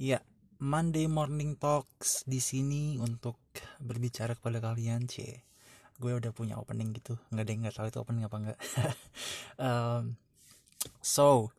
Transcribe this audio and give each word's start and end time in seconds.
Ya, 0.00 0.24
Monday 0.64 1.12
Morning 1.12 1.60
Talks 1.60 2.24
di 2.24 2.40
sini 2.40 2.96
untuk 2.96 3.36
berbicara 3.84 4.32
kepada 4.32 4.56
kalian, 4.56 5.04
c. 5.04 5.44
Gue 6.00 6.16
udah 6.16 6.32
punya 6.32 6.56
opening 6.56 6.96
gitu, 6.96 7.20
nggak 7.28 7.44
ada 7.44 7.50
yang 7.52 7.60
nggak 7.68 7.76
tahu 7.76 7.86
itu 7.92 7.98
opening 8.00 8.24
apa 8.24 8.36
enggak. 8.40 8.58
um, 9.60 10.16
so, 11.04 11.52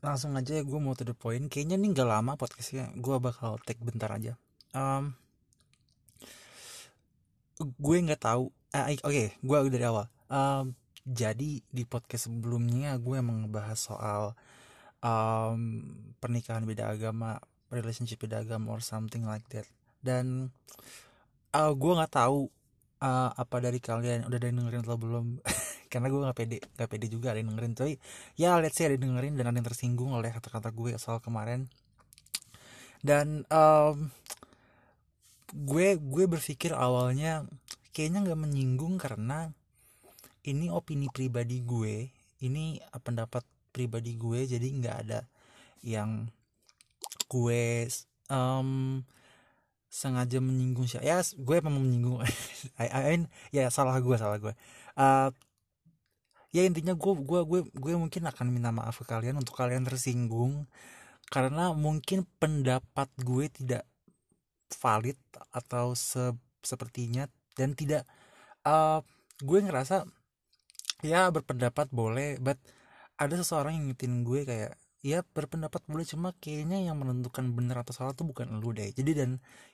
langsung 0.00 0.32
aja 0.32 0.56
ya 0.56 0.64
gue 0.64 0.80
mau 0.80 0.96
to 0.96 1.04
the 1.04 1.12
point. 1.12 1.52
Kayaknya 1.52 1.76
nih 1.76 1.92
nggak 1.92 2.08
lama 2.08 2.40
podcastnya, 2.40 2.88
gue 2.96 3.16
bakal 3.20 3.60
take 3.68 3.84
bentar 3.84 4.08
aja. 4.08 4.40
Um, 4.72 5.12
gue 7.60 7.96
nggak 8.00 8.24
tahu. 8.24 8.48
Uh, 8.72 8.96
Oke, 9.04 9.04
okay, 9.04 9.28
gue 9.36 9.56
dari 9.68 9.84
awal. 9.84 10.08
Um, 10.32 10.72
jadi 11.04 11.60
di 11.68 11.84
podcast 11.84 12.32
sebelumnya 12.32 12.96
gue 12.96 13.20
emang 13.20 13.44
ngebahas 13.44 13.76
soal 13.76 14.32
um, 15.02 15.84
pernikahan 16.18 16.64
beda 16.66 16.90
agama 16.90 17.38
relationship 17.68 18.24
beda 18.24 18.42
agama 18.42 18.72
or 18.74 18.80
something 18.80 19.24
like 19.24 19.44
that. 19.52 19.68
Dan 20.00 20.50
uh, 21.52 21.72
gue 21.74 21.92
nggak 21.92 22.12
tahu 22.12 22.48
uh, 23.04 23.30
apa 23.34 23.56
dari 23.60 23.78
kalian 23.78 24.26
udah 24.26 24.38
ada 24.38 24.46
yang 24.48 24.58
dengerin 24.64 24.82
atau 24.84 24.98
belum? 24.98 25.26
Karena 25.92 26.06
gue 26.12 26.20
nggak 26.20 26.36
pede 26.36 26.58
nggak 26.76 26.88
pede 26.88 27.06
juga 27.08 27.32
ada 27.32 27.40
yang 27.40 27.56
dengerin 27.56 27.72
tapi 27.72 27.94
ya 28.36 28.60
let's 28.60 28.76
say 28.76 28.88
ada 28.88 29.00
yang 29.00 29.12
dengerin 29.12 29.40
dan 29.40 29.44
ada 29.48 29.56
yang 29.56 29.68
tersinggung 29.68 30.12
oleh 30.12 30.28
kata-kata 30.32 30.72
gue 30.72 30.96
soal 31.00 31.20
kemarin. 31.20 31.68
Dan 32.98 33.46
um, 33.48 34.10
gue 35.54 35.96
gue 35.96 36.24
berpikir 36.28 36.76
awalnya 36.76 37.46
kayaknya 37.96 38.30
nggak 38.30 38.40
menyinggung 38.40 39.00
karena 39.00 39.48
ini 40.44 40.68
opini 40.72 41.08
pribadi 41.08 41.60
gue 41.64 42.08
ini 42.44 42.78
pendapat 43.02 43.42
pribadi 43.70 44.16
gue 44.16 44.44
jadi 44.48 44.66
nggak 44.66 44.96
ada 45.06 45.20
yang 45.84 46.26
gue 47.28 47.86
um, 48.32 49.00
sengaja 49.88 50.38
menyinggung 50.40 50.84
siapa. 50.88 51.04
Ya 51.04 51.20
gue 51.20 51.54
emang 51.56 51.80
menyinggung. 51.80 52.20
I, 52.82 52.86
I 52.88 53.00
mean 53.16 53.24
ya 53.52 53.68
salah 53.72 53.96
gue 54.00 54.16
salah 54.16 54.36
gue. 54.40 54.52
Uh, 54.98 55.32
ya 56.52 56.64
intinya 56.64 56.96
gue 56.96 57.12
gue 57.12 57.40
gue 57.44 57.60
gue 57.76 57.94
mungkin 57.96 58.22
akan 58.24 58.46
minta 58.48 58.72
maaf 58.72 59.04
ke 59.04 59.04
kalian 59.04 59.36
untuk 59.36 59.56
kalian 59.56 59.84
tersinggung 59.84 60.64
karena 61.28 61.76
mungkin 61.76 62.24
pendapat 62.40 63.08
gue 63.20 63.52
tidak 63.52 63.84
valid 64.72 65.16
atau 65.52 65.92
se 65.92 66.32
sepertinya 66.64 67.28
dan 67.52 67.76
tidak 67.76 68.08
uh, 68.64 69.04
gue 69.44 69.58
ngerasa 69.60 70.08
ya 71.04 71.28
berpendapat 71.28 71.92
boleh 71.92 72.40
but 72.40 72.58
ada 73.18 73.34
seseorang 73.34 73.74
yang 73.76 73.84
ngingetin 73.90 74.22
gue 74.22 74.40
kayak 74.46 74.72
ya 74.98 75.22
berpendapat 75.22 75.86
boleh 75.86 76.02
cuma 76.02 76.34
kayaknya 76.42 76.82
yang 76.90 76.98
menentukan 76.98 77.54
benar 77.54 77.86
atau 77.86 77.94
salah 77.94 78.12
tuh 78.14 78.26
bukan 78.26 78.58
lu 78.58 78.70
deh. 78.74 78.90
Jadi 78.90 79.10
dan 79.14 79.30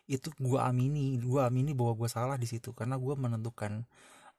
itu 0.08 0.28
gue 0.36 0.60
amini 0.60 1.16
gue 1.20 1.40
amini 1.40 1.72
bahwa 1.72 1.96
gue 1.96 2.08
salah 2.08 2.36
di 2.36 2.48
situ 2.48 2.72
karena 2.76 2.96
gue 3.00 3.14
menentukan 3.16 3.84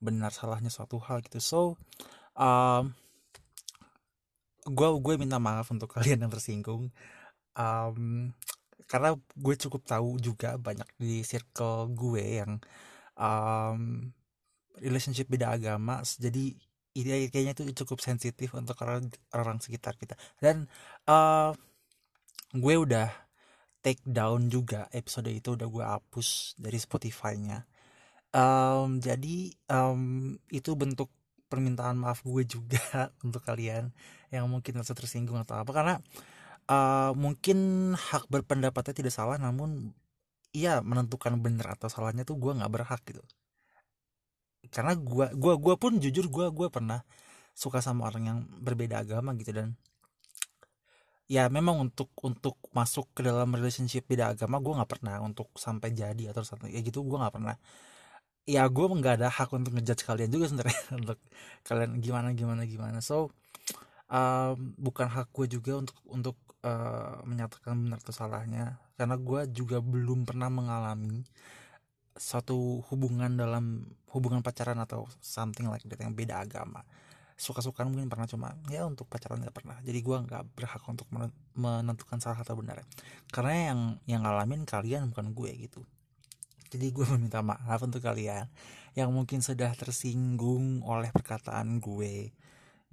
benar 0.01 0.29
salahnya 0.33 0.69
suatu 0.69 1.01
hal 1.01 1.21
gitu. 1.25 1.39
So 1.41 1.59
um, 2.37 2.93
gue 4.65 4.87
gue 5.01 5.13
minta 5.21 5.37
maaf 5.41 5.69
untuk 5.73 5.89
kalian 5.95 6.25
yang 6.25 6.31
tersinggung. 6.33 6.89
Um, 7.55 8.33
karena 8.85 9.17
gue 9.17 9.55
cukup 9.57 9.81
tahu 9.85 10.21
juga 10.21 10.57
banyak 10.61 10.85
di 11.01 11.25
circle 11.25 11.89
gue 11.97 12.45
yang 12.45 12.61
um, 13.17 14.11
relationship 14.77 15.25
beda 15.31 15.55
agama 15.55 16.03
jadi 16.03 16.53
ide 16.95 17.27
kayaknya 17.27 17.53
itu 17.59 17.85
cukup 17.85 17.99
sensitif 17.99 18.55
untuk 18.55 18.79
orang 18.81 19.11
orang 19.35 19.59
sekitar 19.59 19.99
kita. 19.99 20.15
Dan 20.39 20.71
uh, 21.11 21.51
gue 22.55 22.75
udah 22.79 23.11
take 23.83 24.01
down 24.07 24.47
juga 24.49 24.87
episode 24.95 25.29
itu 25.29 25.53
udah 25.59 25.67
gue 25.67 25.85
hapus 25.85 26.57
dari 26.57 26.79
Spotify-nya. 26.79 27.67
Um, 28.35 28.99
jadi 28.99 29.53
um, 29.71 30.33
itu 30.49 30.71
bentuk 30.75 31.11
permintaan 31.51 31.99
maaf 31.99 32.23
gue 32.25 32.43
juga 32.47 32.81
untuk 33.25 33.43
kalian 33.43 33.91
yang 34.33 34.47
mungkin 34.49 34.79
merasa 34.79 34.95
tersinggung 34.97 35.37
atau 35.37 35.59
apa. 35.61 35.71
Karena 35.75 35.95
uh, 36.71 37.11
mungkin 37.13 37.91
hak 37.93 38.31
berpendapatnya 38.31 38.95
tidak 38.95 39.13
salah 39.13 39.37
namun 39.37 39.93
iya 40.55 40.79
menentukan 40.79 41.35
benar 41.43 41.75
atau 41.75 41.91
salahnya 41.91 42.23
tuh 42.23 42.39
gue 42.39 42.55
nggak 42.55 42.71
berhak 42.71 43.01
gitu 43.03 43.21
karena 44.73 44.93
gue 44.97 45.27
gua 45.35 45.53
gua 45.59 45.75
pun 45.79 45.97
jujur 45.99 46.27
gue 46.29 46.45
gue 46.51 46.67
pernah 46.71 47.03
suka 47.55 47.79
sama 47.79 48.11
orang 48.11 48.23
yang 48.27 48.39
berbeda 48.59 49.01
agama 49.03 49.31
gitu 49.39 49.55
dan 49.55 49.79
ya 51.25 51.49
memang 51.49 51.89
untuk 51.89 52.13
untuk 52.21 52.61
masuk 52.69 53.09
ke 53.17 53.25
dalam 53.25 53.49
relationship 53.49 54.05
beda 54.05 54.37
agama 54.37 54.61
gue 54.61 54.73
nggak 54.77 54.91
pernah 54.91 55.17
untuk 55.25 55.49
sampai 55.57 55.89
jadi 55.89 56.29
atau 56.29 56.45
sampai 56.45 56.69
ya 56.73 56.81
gitu 56.85 57.01
gue 57.01 57.17
nggak 57.17 57.33
pernah. 57.33 57.57
Ya 58.45 58.61
gue 58.69 58.85
nggak 58.85 59.13
ada 59.21 59.29
hak 59.33 59.49
untuk 59.57 59.73
ngejudge 59.73 60.05
kalian 60.05 60.29
juga 60.29 60.45
sebenarnya 60.53 60.81
untuk 61.01 61.19
kalian 61.65 61.91
gimana 61.97 62.29
gimana 62.37 62.61
gimana. 62.69 62.99
So 63.01 63.33
um, 64.09 64.77
bukan 64.77 65.07
hak 65.09 65.33
gue 65.33 65.57
juga 65.57 65.81
untuk 65.81 65.97
untuk 66.05 66.37
uh, 66.61 67.25
menyatakan 67.25 67.73
benar 67.73 67.99
atau 68.05 68.13
salahnya. 68.13 68.77
Karena 68.93 69.17
gue 69.17 69.41
juga 69.49 69.81
belum 69.81 70.29
pernah 70.29 70.47
mengalami 70.53 71.25
satu 72.15 72.79
hubungan 72.87 73.35
dalam 73.35 73.83
hubungan 74.15 74.39
pacaran 74.39 74.79
atau 74.79 75.03
something 75.19 75.67
like 75.67 75.83
that 75.83 75.99
yang 75.99 76.15
beda 76.15 76.39
agama. 76.39 76.87
Suka-suka 77.35 77.83
mungkin 77.83 78.07
pernah 78.07 78.23
cuma 78.31 78.55
ya 78.71 78.87
untuk 78.87 79.11
pacaran 79.11 79.43
nggak 79.43 79.51
pernah. 79.51 79.75
Jadi 79.83 79.99
gue 79.99 80.17
nggak 80.23 80.55
berhak 80.55 80.83
untuk 80.87 81.11
menentukan 81.59 82.23
salah 82.23 82.39
atau 82.39 82.55
benar 82.55 82.79
karena 83.27 83.75
yang 83.75 83.79
yang 84.07 84.21
ngalamin 84.23 84.63
kalian 84.63 85.11
bukan 85.11 85.35
gue 85.35 85.51
gitu. 85.67 85.83
Jadi 86.71 86.95
gue 86.95 87.05
meminta 87.15 87.43
maaf 87.43 87.83
untuk 87.83 87.99
kalian 87.99 88.47
yang 88.95 89.11
mungkin 89.11 89.43
sudah 89.43 89.75
tersinggung 89.75 90.79
oleh 90.87 91.11
perkataan 91.11 91.83
gue 91.83 92.31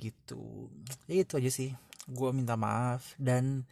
gitu. 0.02 0.66
Ya 1.06 1.22
itu 1.22 1.38
aja 1.38 1.50
sih. 1.54 1.70
Gue 2.10 2.34
minta 2.34 2.58
maaf 2.58 3.14
dan 3.22 3.62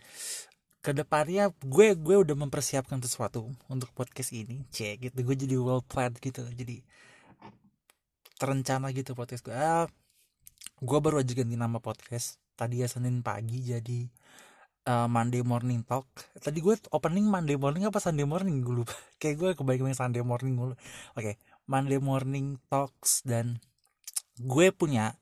ke 0.80 0.96
depannya 0.96 1.52
gue 1.60 1.92
gue 1.92 2.16
udah 2.24 2.36
mempersiapkan 2.36 3.04
sesuatu 3.04 3.52
untuk 3.68 3.92
podcast 3.92 4.32
ini 4.32 4.64
cek 4.72 5.12
gitu. 5.12 5.16
Gue 5.20 5.36
jadi 5.36 5.56
well 5.60 5.84
planned 5.84 6.16
gitu 6.20 6.44
jadi 6.56 6.80
terencana 8.40 8.88
gitu 8.96 9.12
podcast 9.12 9.44
gue. 9.44 9.52
Ah, 9.52 9.84
gue 10.80 10.98
baru 11.04 11.20
aja 11.20 11.32
ganti 11.36 11.56
nama 11.60 11.76
podcast. 11.84 12.40
Tadi 12.56 12.80
ya 12.80 12.88
senin 12.88 13.20
pagi 13.20 13.60
jadi 13.60 14.08
uh, 14.88 15.08
Monday 15.08 15.44
Morning 15.44 15.84
Talk. 15.84 16.08
Tadi 16.40 16.64
gue 16.64 16.80
opening 16.96 17.28
Monday 17.28 17.60
Morning 17.60 17.84
apa 17.84 18.00
Sunday 18.00 18.24
Morning? 18.24 18.64
Gue 18.64 18.84
lupa. 18.84 18.96
Kayak 19.20 19.36
gue 19.36 19.50
kebayang 19.60 19.92
Sunday 19.92 20.24
Morning 20.24 20.56
dulu 20.56 20.74
oke. 21.12 21.36
Monday 21.68 22.00
Morning 22.00 22.56
Talks 22.72 23.20
dan 23.28 23.60
gue 24.40 24.72
punya 24.72 25.12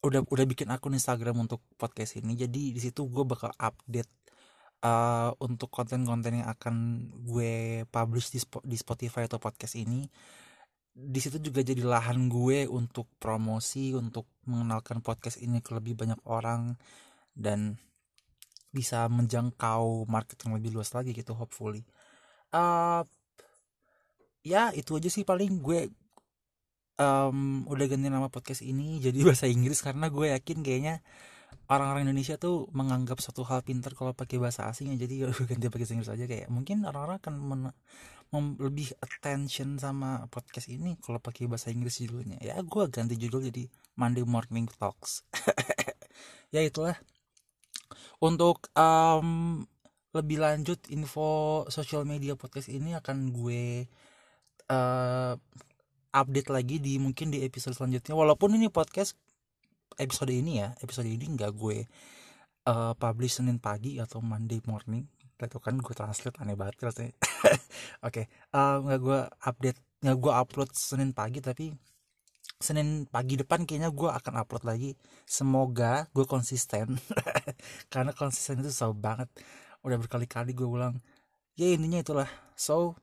udah 0.00 0.24
udah 0.24 0.44
bikin 0.48 0.72
akun 0.72 0.96
Instagram 0.96 1.44
untuk 1.44 1.60
podcast 1.76 2.16
ini. 2.16 2.32
Jadi 2.32 2.72
di 2.72 2.80
situ 2.80 3.04
gue 3.04 3.28
bakal 3.28 3.52
update 3.60 4.17
uh, 4.84 5.30
untuk 5.42 5.70
konten-konten 5.72 6.42
yang 6.42 6.48
akan 6.50 7.08
gue 7.24 7.84
publish 7.88 8.34
di, 8.34 8.40
di 8.66 8.76
Spotify 8.78 9.26
atau 9.26 9.40
podcast 9.42 9.74
ini 9.78 10.06
di 10.98 11.22
situ 11.22 11.38
juga 11.38 11.62
jadi 11.62 11.86
lahan 11.86 12.26
gue 12.26 12.66
untuk 12.66 13.06
promosi 13.22 13.94
untuk 13.94 14.26
mengenalkan 14.50 14.98
podcast 14.98 15.38
ini 15.38 15.62
ke 15.62 15.70
lebih 15.70 15.94
banyak 15.94 16.18
orang 16.26 16.74
dan 17.38 17.78
bisa 18.74 19.06
menjangkau 19.06 20.10
market 20.10 20.42
yang 20.42 20.58
lebih 20.58 20.74
luas 20.74 20.90
lagi 20.90 21.14
gitu 21.14 21.38
hopefully. 21.38 21.86
Uh, 22.50 23.06
ya 24.42 24.74
itu 24.74 24.98
aja 24.98 25.06
sih 25.06 25.22
paling 25.22 25.62
gue 25.62 25.86
um, 26.98 27.62
udah 27.70 27.86
ganti 27.86 28.10
nama 28.10 28.26
podcast 28.26 28.66
ini 28.66 28.98
jadi 29.06 29.22
bahasa 29.22 29.46
Inggris 29.46 29.78
karena 29.80 30.10
gue 30.10 30.34
yakin 30.34 30.66
kayaknya 30.66 30.98
orang-orang 31.68 32.08
Indonesia 32.08 32.40
tuh 32.40 32.66
menganggap 32.72 33.20
suatu 33.20 33.44
hal 33.44 33.60
pintar 33.60 33.92
kalau 33.92 34.16
pakai 34.16 34.40
bahasa 34.40 34.68
asing 34.68 34.96
ya. 34.96 35.04
Jadi 35.04 35.28
ganti 35.52 35.66
pakai 35.68 35.84
bahasa 35.84 35.94
Inggris 35.94 36.12
aja. 36.12 36.24
Kayak 36.24 36.48
mungkin 36.48 36.88
orang-orang 36.88 37.20
akan 37.20 37.34
lebih 38.60 38.92
attention 39.00 39.80
sama 39.80 40.28
podcast 40.28 40.68
ini 40.68 41.00
kalau 41.00 41.20
pakai 41.20 41.48
bahasa 41.48 41.72
Inggris 41.72 42.00
judulnya. 42.00 42.40
Ya 42.40 42.60
gue 42.60 42.84
ganti 42.92 43.16
judul 43.16 43.48
jadi 43.52 43.68
Monday 43.96 44.24
Morning 44.24 44.68
Talks. 44.68 45.24
Ya 46.48 46.64
itulah. 46.64 46.96
Untuk 48.24 48.72
um, 48.72 49.60
lebih 50.16 50.40
lanjut 50.40 50.80
info 50.88 51.62
sosial 51.68 52.08
media 52.08 52.34
podcast 52.40 52.72
ini 52.72 52.96
akan 52.96 53.30
gue 53.30 53.84
uh, 54.72 55.36
update 56.08 56.48
lagi 56.48 56.80
di 56.80 56.96
mungkin 56.96 57.28
di 57.28 57.44
episode 57.44 57.76
selanjutnya. 57.76 58.16
Walaupun 58.16 58.56
ini 58.56 58.72
podcast 58.72 59.14
episode 59.98 60.30
ini 60.30 60.62
ya 60.62 60.72
episode 60.78 61.10
ini 61.10 61.26
nggak 61.34 61.52
gue 61.58 61.84
uh, 62.70 62.92
publish 62.94 63.42
Senin 63.42 63.58
pagi 63.58 63.98
atau 63.98 64.22
Monday 64.22 64.62
morning. 64.64 65.04
Itu 65.38 65.62
kan 65.62 65.78
gue 65.78 65.94
translate 65.94 66.38
aneh 66.42 66.58
banget 66.58 66.82
oke 66.90 67.14
okay. 68.02 68.26
uh, 68.54 68.82
nggak 68.82 69.00
gue 69.02 69.20
update 69.46 69.78
nggak 70.02 70.18
gue 70.18 70.32
upload 70.34 70.70
Senin 70.74 71.14
pagi 71.14 71.38
tapi 71.38 71.70
Senin 72.58 73.06
pagi 73.06 73.38
depan 73.38 73.62
kayaknya 73.62 73.94
gue 73.94 74.10
akan 74.10 74.34
upload 74.42 74.64
lagi. 74.66 74.90
Semoga 75.22 76.10
gue 76.10 76.26
konsisten. 76.26 76.98
Karena 77.92 78.10
konsisten 78.10 78.58
itu 78.62 78.74
susah 78.74 78.90
banget. 78.90 79.30
Udah 79.86 79.94
berkali-kali 79.94 80.58
gue 80.58 80.66
ulang. 80.66 80.98
Ya 81.54 81.70
intinya 81.70 82.02
itulah. 82.02 82.26
So 82.58 82.98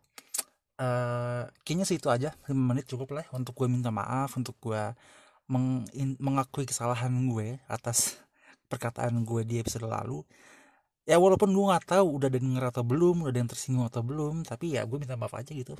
uh, 0.75 1.47
kayaknya 1.63 1.87
sih 1.87 1.95
itu 1.95 2.11
aja. 2.11 2.35
5 2.51 2.51
menit 2.51 2.83
cukup 2.91 3.15
lah 3.15 3.25
untuk 3.31 3.55
gue 3.55 3.67
minta 3.71 3.95
maaf 3.95 4.35
untuk 4.35 4.59
gue 4.59 4.83
meng 5.45 5.85
mengakui 6.17 6.65
kesalahan 6.65 7.11
gue 7.29 7.61
atas 7.69 8.17
perkataan 8.71 9.23
gue 9.23 9.41
di 9.45 9.61
episode 9.61 9.85
lalu. 9.85 10.25
Ya 11.05 11.21
walaupun 11.21 11.53
gue 11.53 11.65
nggak 11.69 11.85
tahu 11.85 12.17
udah 12.17 12.33
denger 12.33 12.63
atau 12.73 12.81
belum 12.81 13.25
udah 13.25 13.29
ada 13.29 13.37
yang 13.37 13.51
tersinggung 13.51 13.85
atau 13.85 14.01
belum 14.01 14.41
tapi 14.41 14.73
ya 14.73 14.89
gue 14.89 14.97
minta 14.97 15.13
maaf 15.13 15.37
aja 15.37 15.53
gitu. 15.53 15.77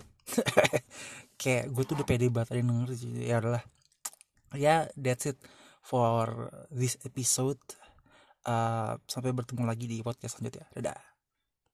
Kayak 1.42 1.74
gue 1.74 1.84
tuh 1.84 1.94
udah 1.98 2.06
pede 2.06 2.30
banget 2.30 2.54
tadi 2.54 2.62
denger 2.62 2.90
ya 3.26 3.36
adalah 3.42 3.64
ya 4.54 4.86
that's 4.94 5.26
it 5.26 5.42
for 5.82 6.54
this 6.70 7.02
episode. 7.02 7.62
Uh, 8.46 9.02
sampai 9.10 9.34
bertemu 9.34 9.66
lagi 9.66 9.90
di 9.90 10.06
podcast 10.06 10.38
selanjutnya. 10.38 10.70
Dadah 10.78 11.15